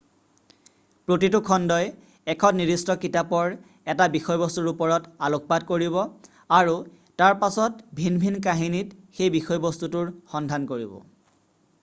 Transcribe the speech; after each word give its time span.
প্ৰতিটো 1.09 1.39
খণ্ডই 1.49 1.89
এখন 2.33 2.55
নিৰ্দিষ্ট 2.61 2.95
কিতাপৰ 3.03 3.51
এটা 3.95 4.07
বিষয়বস্তুৰ 4.15 4.71
ওপৰত 4.71 5.11
আলোকপাত 5.29 5.69
কৰিব 5.73 5.99
আৰু 6.61 6.75
তাৰপাছত 7.23 8.01
ভিন 8.03 8.17
ভিন 8.27 8.41
কাহিনীত 8.49 9.07
সেই 9.21 9.33
বিষয়বস্তুটোৰ 9.39 10.11
সন্ধান 10.35 10.67
কৰিব 10.75 10.99